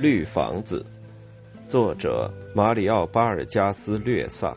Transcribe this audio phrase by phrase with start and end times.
[0.00, 0.82] 绿房子，
[1.68, 4.56] 作者马里奥·巴尔加斯略萨，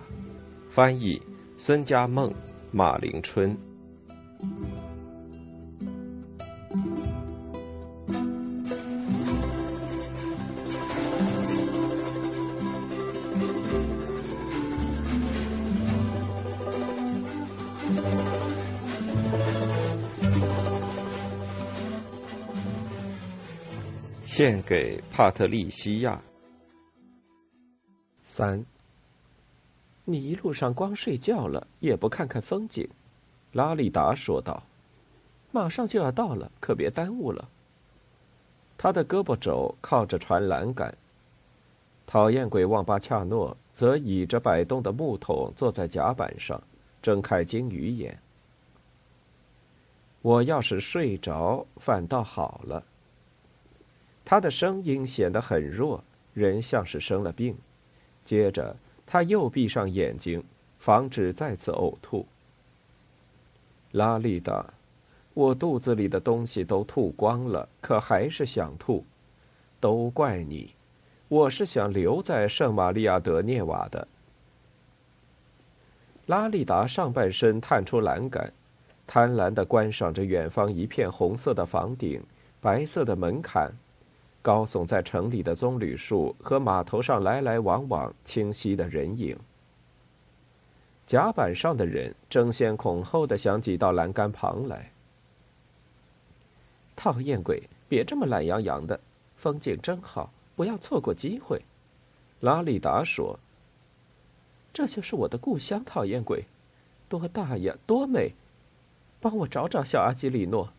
[0.70, 1.22] 翻译
[1.58, 2.34] 孙家梦、
[2.72, 3.54] 马林春。
[24.36, 26.20] 献给帕特利西亚。
[28.24, 28.66] 三，
[30.06, 32.90] 你一路上光睡觉了，也不看看风景。
[33.52, 34.64] 拉里达说道
[35.54, 37.48] ：“马上就要到了，可别耽误了。”
[38.76, 40.98] 他的胳膊肘靠着船栏杆，
[42.08, 46.60] 讨厌鬼旺巴恰诺则倚着摆动的木桶坐在甲板上，
[47.04, 48.18] 睁开鲸鱼眼。
[50.24, 52.84] 我要是睡着，反倒好了。
[54.26, 57.58] 他的声音显得很弱，人像是生了病。
[58.24, 60.44] 接着，他又闭上眼睛，
[60.80, 62.26] 防止再次呕吐。
[63.92, 64.66] 拉丽达，
[65.34, 69.04] 我肚子里的东西都吐光了，可还是想吐。
[69.80, 70.74] 都怪你，
[71.28, 74.08] 我是想留在圣玛利亚德涅瓦的。
[76.28, 78.54] 拉丽达上半身探出栏杆，
[79.06, 82.24] 贪婪地观赏着远方一片红色的房顶、
[82.62, 83.70] 白色的门槛。
[84.44, 89.36] 高耸在城里的棕榈树和码头上来来往往清晰的人影。
[91.08, 94.92] 甲板上的人争先恐后的想挤到栏杆旁来。
[96.96, 99.00] 讨厌鬼，别这么懒洋洋的，
[99.38, 101.62] 风景真好，不要错过机会。
[102.42, 103.40] 拉里达说
[104.74, 106.44] ：“这就是我的故乡，讨厌鬼，
[107.08, 108.34] 多大呀，多美！
[109.22, 110.74] 帮我找找小阿基里诺。”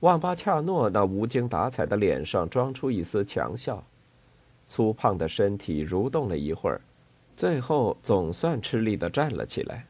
[0.00, 3.82] 旺巴恰诺那无精打采的脸上装出一丝强笑，
[4.68, 6.80] 粗胖的身体蠕动了一会儿，
[7.36, 9.86] 最后总算吃力的站了起来。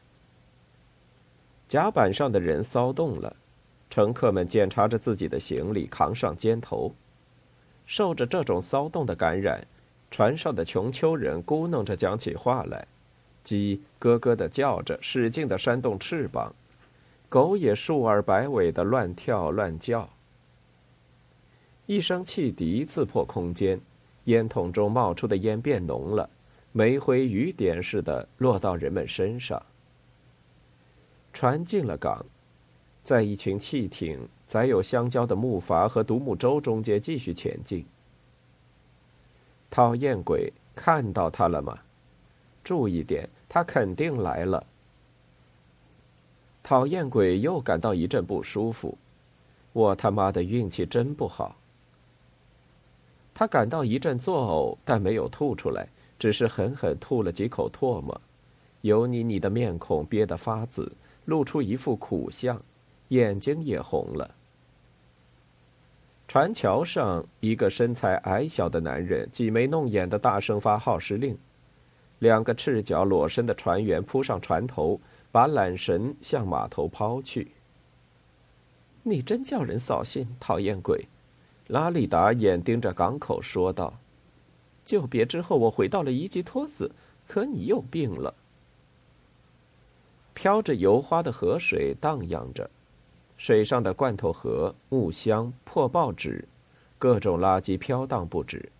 [1.67, 3.35] 甲板上的人骚动了，
[3.87, 6.91] 乘客们检查着自己的行李，扛上肩头。
[7.85, 9.67] 受着这种骚动的感染，
[10.09, 12.87] 船上的穷丘人咕哝着讲起话来，
[13.43, 16.55] 鸡咯咯的叫着，使劲的扇动翅膀。
[17.29, 20.09] 狗也竖耳摆尾的乱跳乱叫。
[21.85, 23.79] 一声汽笛刺破空间，
[24.25, 26.29] 烟筒中冒出的烟变浓了，
[26.71, 29.61] 煤灰雨点似的落到人们身上。
[31.31, 32.25] 船进了港，
[33.03, 37.85] 在一群汽艇载有香蕉的木筏和独木舟中间继续前进。
[39.69, 41.77] 讨厌鬼，看到他了吗？
[42.63, 44.65] 注意点，他肯定来了。
[46.61, 48.97] 讨厌鬼又感到一阵不舒服，
[49.73, 51.55] 我他妈的运气真不好。
[53.33, 55.87] 他感到一阵作呕，但没有吐出来，
[56.19, 58.19] 只是狠狠吐了几口唾沫，
[58.81, 60.91] 油腻腻的面孔憋得发紫，
[61.25, 62.61] 露出一副苦相，
[63.07, 64.35] 眼睛也红了。
[66.27, 71.35] 船桥上，一个身材矮小的男人挤眉弄眼的大声发号施令，
[72.19, 74.99] 两个赤脚裸身的船员扑上船头。
[75.31, 77.51] 把缆绳向码头抛去。
[79.03, 81.07] 你真叫人扫兴，讨厌鬼！
[81.67, 83.93] 拉里达眼盯着港口说道
[84.83, 86.91] ：“久别之后，我回到了伊吉托斯，
[87.27, 88.33] 可你又病了。”
[90.33, 92.69] 飘着油花的河水荡漾着，
[93.37, 96.47] 水上的罐头盒、木箱、破报纸，
[96.97, 98.71] 各种垃圾飘荡不止。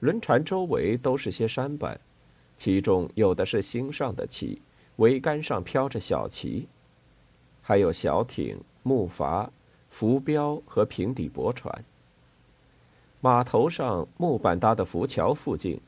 [0.00, 2.00] 轮船周围都是些山板，
[2.56, 4.62] 其中有的是新上的旗。
[4.98, 6.68] 桅杆上飘着小旗，
[7.62, 9.48] 还有小艇、木筏、
[9.88, 11.84] 浮标和平底驳船。
[13.20, 15.80] 码头上木板搭的浮桥附近，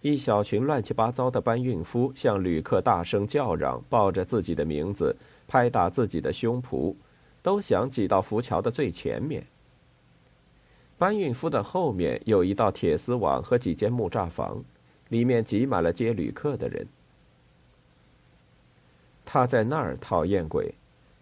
[0.00, 5.16] 一小群乱七八糟的搬运夫向旅客大声叫嚷，报着自己的名字，
[5.46, 6.94] 拍打自己的胸脯，
[7.42, 9.46] 都想挤到浮桥的最前面。
[10.96, 14.64] 搬运夫的后面有一道铁丝网和几间木栅房，
[15.10, 16.86] 里面挤满了接旅客的人。
[19.30, 20.72] 他在那儿讨厌鬼，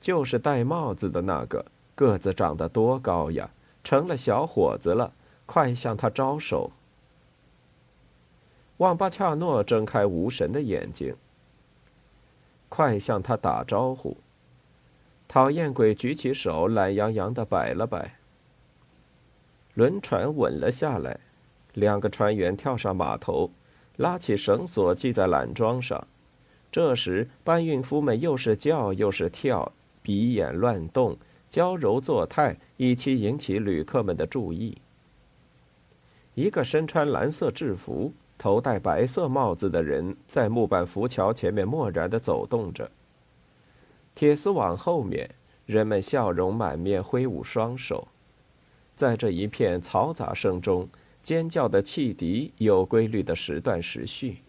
[0.00, 1.66] 就是戴帽子的那个，
[1.96, 3.50] 个子长得多高呀，
[3.82, 5.12] 成了小伙子了，
[5.44, 6.70] 快向他招手。
[8.76, 11.16] 旺巴恰诺睁开无神的眼睛，
[12.68, 14.16] 快向他打招呼。
[15.26, 18.14] 讨厌鬼举起手，懒洋洋的摆了摆。
[19.74, 21.18] 轮船稳了下来，
[21.74, 23.50] 两个船员跳上码头，
[23.96, 26.06] 拉起绳索系在缆桩上。
[26.76, 31.17] 这时，搬运夫们又是叫又是跳，鼻眼乱动，
[31.49, 34.76] 娇柔作态，以期引起旅客们的注意。
[36.34, 42.90] 一个身穿蓝色制服、头戴白色帽子的人在木板浮桥前面漠然的走动着。
[44.14, 45.31] 铁丝网后面，
[45.64, 48.06] 人们笑容满面，挥舞双手。
[48.94, 50.87] 在这一片嘈杂声中，
[51.23, 54.43] 尖叫的汽笛有规律的时断时续。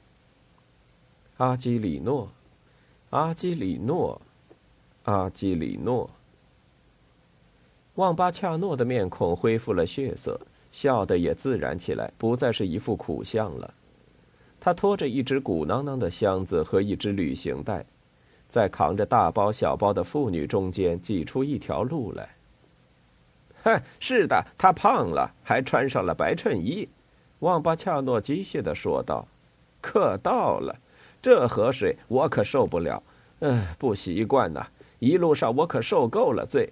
[1.38, 2.30] 阿基里诺，
[3.12, 4.20] 阿基里诺，
[5.04, 6.10] 阿基里诺。
[7.96, 10.40] 旺巴恰诺的面孔恢复了血色，
[10.72, 13.72] 笑得也自然起来，不再是一副苦相了。
[14.60, 17.86] 他拖着一只鼓囊囊的箱子和一只旅行袋。
[18.50, 22.30] 在扛着大包小包的妇女中间挤出一条路来。
[23.64, 26.88] 哼，是的，他胖了，还穿上了白衬衣。
[27.40, 29.28] 旺巴恰诺机械的说道
[29.82, 30.80] ：“可到了，
[31.28, 33.04] 这河水我可受不了，
[33.42, 34.66] 唉，不习惯呐。
[35.00, 36.72] 一路上我可受够了罪。”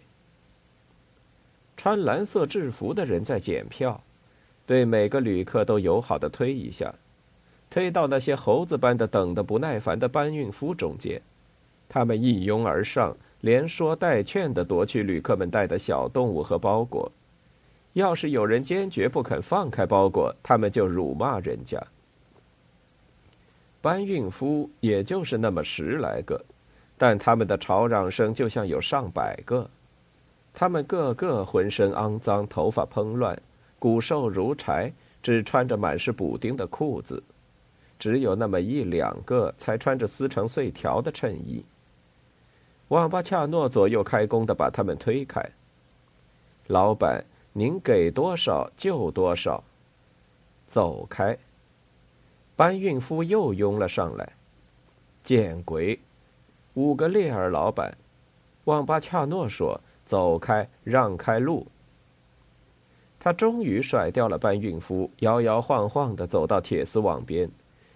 [1.75, 4.01] 穿蓝色制服的人在检票，
[4.65, 6.95] 对每个旅客都友好的推一下，
[7.69, 11.21] 推到那些猴子般的等得不耐烦的搬运夫中间。
[11.89, 17.11] 他们一拥而上，连说带劝的夺去旅客们带的小动物和包裹。
[17.91, 21.77] 要是有人坚决不肯放开包裹，他们就辱骂人家。
[23.85, 26.43] 搬运夫也就是那么十来个，
[26.97, 29.69] 但他们的吵嚷声就像有上百个。
[30.55, 33.39] 他们个个浑身肮脏，头发蓬乱，
[33.77, 34.91] 骨瘦如柴，
[35.21, 37.21] 只穿着满是补丁的裤子，
[37.99, 41.63] 只有那么一两个才穿着撕成碎条的衬衣。
[42.87, 45.47] 旺巴恰诺左右开弓的把他们推开。
[46.65, 47.23] 老板，
[47.53, 49.63] 您给多少就多少。
[50.65, 51.37] 走开。
[52.55, 54.33] 搬运夫又拥了上来。
[55.23, 55.99] 见鬼！
[56.75, 57.97] 五个猎儿老板。
[58.65, 61.67] 旺巴恰诺说：“走开，让开路。”
[63.19, 67.49] 他终于甩掉了搬运夫，摇摇晃晃的走到铁丝网边。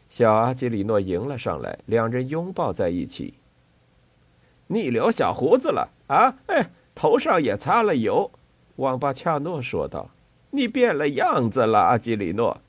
[0.09, 3.35] 小阿基里诺迎了上来，两人拥抱在一起。
[4.67, 6.35] 你留小胡子了啊？
[6.47, 8.31] 哎，头上也擦了油。”
[8.77, 10.09] 旺巴恰诺说道
[10.51, 12.59] ，“你变了样子了，阿基里诺。”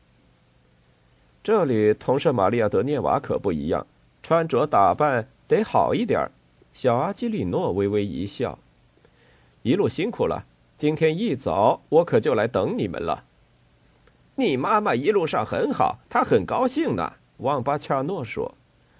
[1.43, 3.87] 这里同圣玛利亚德涅瓦可不一样，
[4.23, 6.31] 穿着打扮得好一点
[6.73, 8.59] 小阿基里诺微微一笑
[9.63, 10.45] ：“一路辛苦了，
[10.77, 13.25] 今天一早我可就来等你们了。”
[14.37, 18.55] 你妈妈一路上很好，她很高兴呢。”旺巴恰诺说，“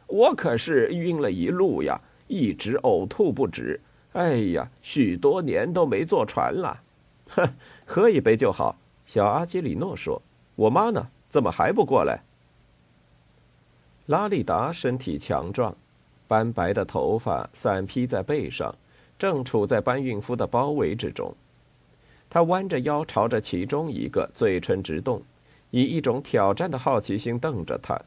[0.09, 2.01] 我可是晕了一路呀。”
[2.33, 3.81] 一直呕吐不止，
[4.13, 6.81] 哎呀，许多年都没坐船了。
[7.29, 7.45] 哼，
[7.85, 8.77] 喝一杯就好。
[9.05, 10.23] 小阿基里诺说
[10.55, 11.09] ：“我妈呢？
[11.29, 12.23] 怎么还不过来？”
[14.11, 15.73] 拉利达身体强壮，
[16.27, 18.75] 斑白的头发散披在背上，
[19.17, 21.33] 正处在搬运夫的包围之中。
[22.29, 25.23] 他弯着腰朝着其中一个，嘴唇直动，
[25.71, 28.03] 以一种挑战的好奇心瞪着他。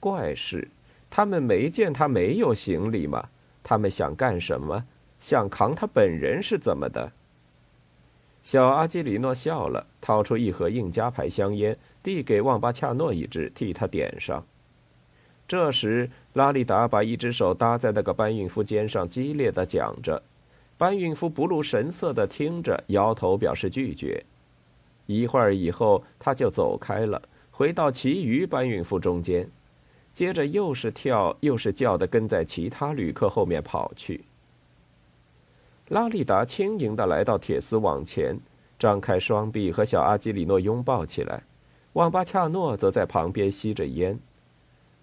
[0.00, 0.66] 怪事。
[1.08, 3.28] 他们没见他没有行李吗？
[3.62, 4.84] 他们想干什么？
[5.20, 7.12] 想扛他本人是怎么的？
[8.42, 14.44] 小阿基里诺笑了，掏出一盒印加牌香烟，递给旺巴恰诺一支，替他点上。
[15.48, 20.22] 这时，拉利达把一只手搭在那个搬运夫肩上，激烈的讲着。
[20.76, 24.22] 搬运夫不露神色的听着，摇头表示拒绝。
[25.06, 29.48] 一会儿以后，他就走开了，回到其余搬运夫中间。
[30.12, 34.22] 接着又是跳又是叫的，跟在其他旅客后面跑去。
[35.88, 38.38] 拉利达轻盈的来到铁丝网前，
[38.78, 41.42] 张开双臂和小阿基里诺拥抱起来。
[41.94, 44.18] 旺巴恰诺则在旁边吸着烟。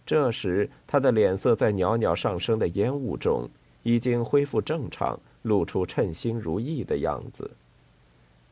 [0.06, 3.50] 这时，他的脸色在袅袅上升的烟雾中
[3.84, 7.52] 已经恢复正常，露出称心如意的样子。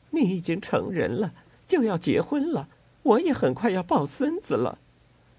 [0.10, 1.34] 你已经成人了，
[1.68, 2.68] 就要结婚了，
[3.04, 4.80] 我也很快要抱孙子了。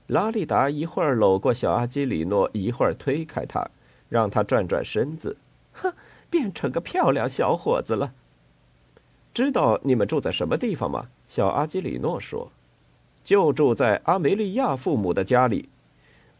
[0.06, 3.70] 拉利达一会儿搂过小阿基里诺，一会儿推开他，
[4.08, 5.36] 让他转转身子。
[5.72, 5.92] 哼，
[6.30, 8.12] 变成个漂亮小伙子了。
[9.32, 11.08] 知道你们住在什么地方吗？
[11.26, 12.52] 小阿基里诺说
[13.24, 15.68] ：“就住在阿梅利亚父母的家里。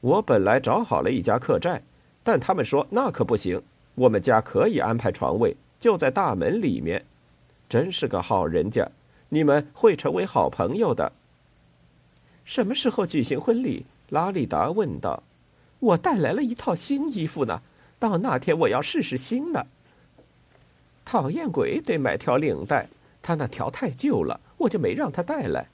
[0.04, 1.82] 我本来找好了一家客栈，
[2.22, 3.62] 但他们说那可不行。
[3.94, 7.06] 我们家可以安排床位，就在大门里面。
[7.70, 8.86] 真是个好人家，
[9.30, 11.10] 你们会成为好朋友的。”
[12.44, 13.86] 什么时候举行婚礼？
[14.10, 15.22] 拉里达问道。
[15.80, 17.62] “我带来了一套新衣服呢，
[17.98, 19.66] 到那天我要试试新的。”
[21.06, 22.90] 讨厌鬼得买条领带，
[23.22, 25.68] 他那条太旧了，我就没让他带来。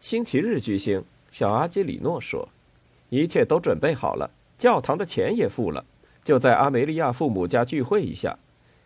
[0.00, 2.48] 星期日举行，小阿基里诺说
[3.10, 5.84] ：“一切都准备好了，教堂的钱也付了，
[6.24, 8.38] 就在阿梅利亚父母家聚会一下。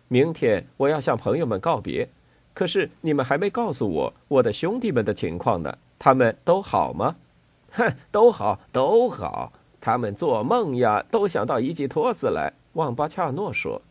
[0.09, 2.09] 明天我要向朋友们告别，
[2.55, 7.17] 可是你们还没告诉我我的兄弟们的情况呢，他们都好吗？
[7.73, 9.53] 哼，都好，都好。
[9.81, 12.53] 他们做梦呀，都想到伊吉托斯来。
[12.75, 13.83] 旺巴恰诺说：“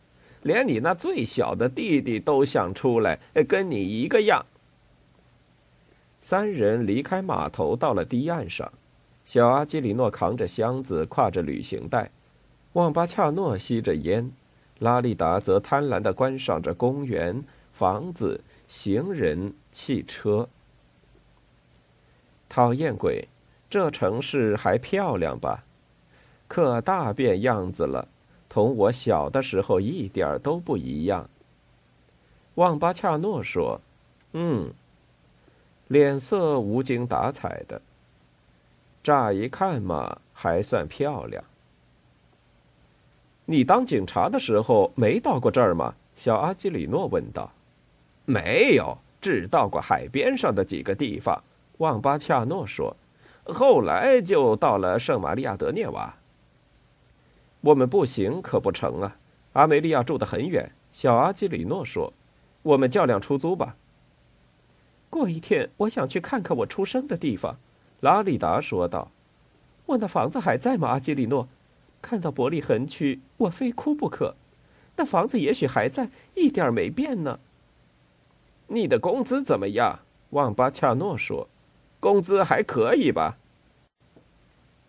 [0.42, 4.46] 连你那最小的弟弟都想出来，跟你一个样。”
[6.22, 8.72] 三人离开码头，到了堤岸上。
[9.24, 12.10] 小阿基里诺扛着箱子，挎着旅行袋；
[12.74, 14.30] 旺巴恰诺吸着烟，
[14.78, 20.48] 拉利达则贪婪地观赏着公园、房子、行人、汽车。
[22.48, 23.28] 讨厌鬼，
[23.70, 25.64] 这城市还漂亮吧？
[26.48, 28.08] 可大变样子了，
[28.48, 31.30] 同我小的时候一点都不一样。
[32.56, 33.80] 旺巴恰诺说
[34.34, 34.74] ：“嗯。”
[35.88, 37.80] 脸色无精打采的。
[39.02, 41.42] 乍一看嘛，还算漂亮。
[43.46, 45.94] 你当警察的时候没到过这儿吗？
[46.14, 47.52] 小阿基里诺问道。
[48.24, 51.42] 没有，只到过海边上的几个地方。
[51.78, 52.96] 旺巴恰诺说。
[53.44, 56.14] 后来就到了圣玛利亚德涅瓦。
[57.62, 59.16] 我们步行可不成啊。
[59.54, 60.70] 阿梅利亚住得很远。
[60.92, 62.12] 小阿基里诺说。
[62.62, 63.74] 我们叫辆出租吧。
[65.10, 67.56] 过一天，我想去看看我出生的地方。
[68.02, 69.12] 拉里达说道
[69.86, 71.46] ：“我那房子还在吗，阿基里诺？
[72.00, 74.34] 看到伯利恒去，我非哭不可。
[74.96, 77.38] 那房子也许还在，一点没变呢。”
[78.66, 80.00] 你的工资怎么样？
[80.30, 81.46] 旺巴恰诺说
[82.00, 83.38] ：“工资还可以吧？”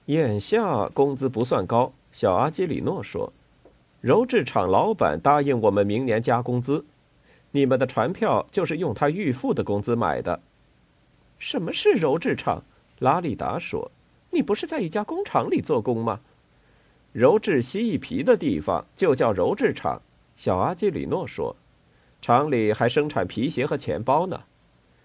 [0.07, 3.31] 眼下工资不算高，小阿基里诺说
[4.01, 6.83] ：“鞣制厂老板答应我们明年加工资，
[7.51, 10.41] 你们的船票就是用他预付的工资买的。”
[11.37, 12.63] 什么是鞣制厂？
[13.03, 13.91] 拉里达说
[14.31, 16.21] ：“你不是在一家工厂里做工吗？
[17.13, 20.01] 鞣制蜥蜴皮的地方就叫鞣制厂。”
[20.37, 21.53] 小阿基里诺说
[22.21, 24.43] ：“厂里还生产皮鞋和钱包呢。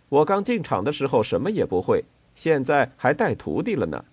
[0.09, 2.05] 我刚进厂的时候什么也不会，
[2.37, 4.05] 现在还带徒弟了呢。”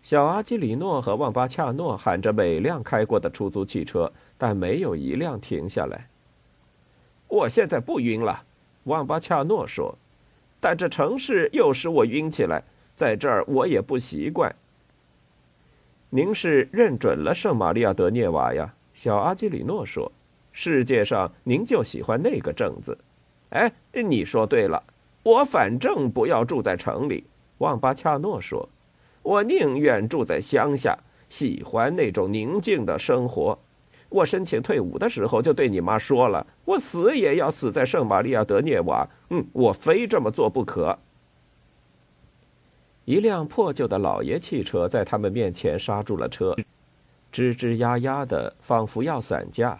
[0.00, 6.08] 小阿基里诺和旺巴恰诺喊着每辆开过的出租汽车，但没有一辆停下来。
[7.26, 8.44] 我现在不晕了，
[8.84, 9.98] 旺巴恰诺说。
[10.60, 12.62] 但这城市又使我晕起来，
[12.96, 14.54] 在这儿我也不习惯。
[16.10, 18.74] 您是认准了圣玛利亚德涅瓦呀？
[18.94, 20.10] 小阿基里诺说
[20.50, 22.96] ：“世界上您就喜欢那个镇子。”
[23.50, 24.82] 哎，你说对了，
[25.22, 27.24] 我反正不要住在城里。
[27.58, 28.68] 旺巴恰诺说
[29.22, 30.98] ：“我宁愿住在乡下，
[31.28, 33.58] 喜欢那种宁静的生活。”
[34.10, 39.06] 我申请退伍的时候就对你妈说了，我死也要死在圣玛利亚德涅瓦。
[39.28, 40.98] 嗯，我非这么做不可。
[43.04, 46.56] 一辆破旧的老爷汽车在他们面前刹住了车，
[47.32, 49.78] 吱吱呀呀的，仿佛要散架。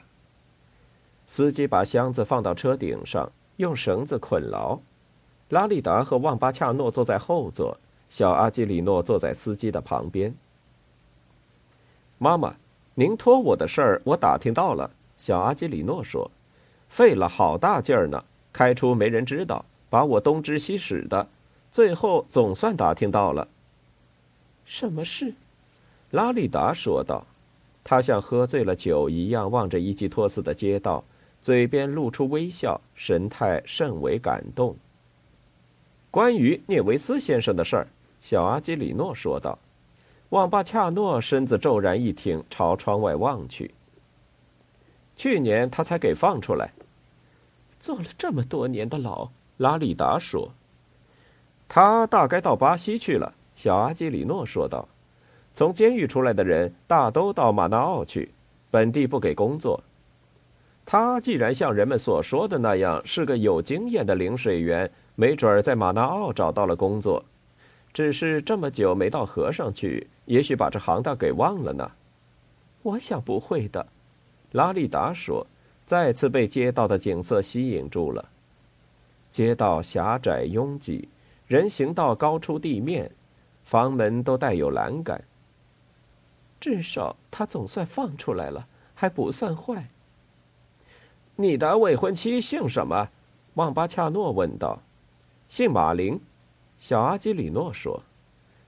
[1.26, 4.78] 司机把箱子放到车顶上，用绳子捆牢。
[5.48, 7.78] 拉利达和旺巴恰诺坐在后座，
[8.10, 10.34] 小阿基里诺坐在司机的旁边。
[12.18, 12.54] 妈妈。
[12.98, 14.90] 您托我的事儿，我打听到了。
[15.16, 16.28] 小阿基里诺说
[16.90, 21.28] ：“费了好大劲儿呢，开出没人知道，把我东支西使的，
[21.70, 23.46] 最后总算打听到了。”
[24.66, 25.32] 什么事？
[26.10, 27.24] 拉利达说道。
[27.84, 31.04] 他像喝醉了酒一样望着伊基托斯的街道，
[31.40, 34.74] 嘴边露出微笑，神态甚为感动。
[36.10, 37.86] 关于涅维斯先生的事儿，
[38.20, 39.56] 小阿基里诺说道。
[40.30, 43.70] 旺巴恰诺身子骤然一挺，朝窗外望去。
[45.16, 46.72] 去年他才给放出来，
[47.80, 49.30] 坐了这么多年的牢。
[49.56, 50.52] 拉里达说
[51.66, 54.86] ：“他大概到巴西去了。”小阿基里诺说道
[55.54, 58.30] ：“从监狱出来的人大都到马纳奥去，
[58.70, 59.82] 本地不给工作。
[60.84, 67.24] 他既然像人们所说的那样是个有经验的领水员，没准儿在马纳奥找到了工作。”
[67.92, 71.90] 只是这么久没到河上去，也许把这行当给忘了呢。
[72.82, 73.86] 我想不会的，
[74.52, 75.46] 拉利达说，
[75.86, 78.28] 再次被街道的景色吸引住了。
[79.32, 81.08] 街道狭窄拥挤，
[81.46, 83.10] 人行道高出地面，
[83.64, 85.24] 房门都带有栏杆。
[86.60, 89.88] 至少他总算放出来了，还不算坏。
[91.36, 93.08] 你的未婚妻姓什么？
[93.54, 94.82] 旺巴恰诺问道。
[95.48, 96.20] 姓马林。
[96.78, 98.02] 小阿基里诺说：“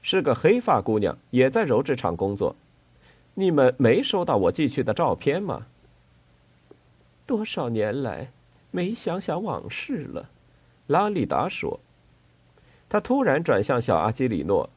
[0.02, 2.56] 是个黑发姑娘，也在鞣制厂工作。
[3.34, 5.66] 你们没收到我寄去的照片吗？”
[7.26, 8.32] 多少年来，
[8.70, 10.28] 没想想往事了，
[10.86, 11.80] 拉里达说。
[12.88, 14.68] 他突然转向小阿基里诺：“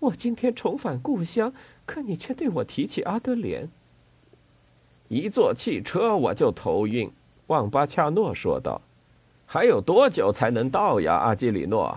[0.00, 1.52] 我今天重返故乡，
[1.84, 3.68] 可你却对我提起阿德莲。
[5.08, 7.10] 一坐汽车我就头晕。”
[7.48, 8.80] 旺巴恰诺说道
[9.46, 11.96] ：“还有多久才能到呀，阿基里诺？